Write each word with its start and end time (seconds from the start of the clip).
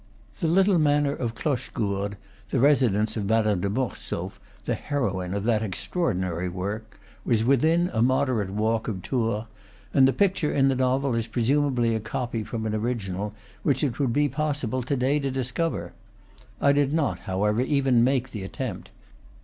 The 0.39 0.47
little 0.47 0.79
manor 0.79 1.13
of 1.13 1.35
Cloche 1.35 1.69
gourde, 1.75 2.17
the 2.49 2.59
residence 2.59 3.15
of 3.15 3.27
Madame 3.27 3.61
de 3.61 3.69
Mortsauf, 3.69 4.39
the 4.65 4.73
heroine 4.73 5.35
of 5.35 5.43
that 5.43 5.61
extraordinary 5.61 6.49
work, 6.49 6.99
was 7.23 7.43
within 7.43 7.91
a 7.93 8.01
moderate 8.01 8.49
walk 8.49 8.87
of 8.87 9.03
Tours, 9.03 9.45
and 9.93 10.07
the 10.07 10.11
picture 10.11 10.51
in 10.51 10.69
the 10.69 10.75
novel 10.75 11.13
is 11.13 11.27
presumably 11.27 11.93
a 11.93 11.99
copy 11.99 12.43
from 12.43 12.65
an 12.65 12.73
original 12.73 13.35
which 13.61 13.83
it 13.83 13.99
would 13.99 14.11
be 14.11 14.27
possible 14.27 14.81
to 14.81 14.95
day 14.95 15.19
to 15.19 15.29
discover. 15.29 15.93
I 16.59 16.71
did 16.71 16.93
not, 16.93 17.19
however, 17.29 17.61
even 17.61 18.03
make 18.03 18.31
the 18.31 18.41
attempt. 18.41 18.89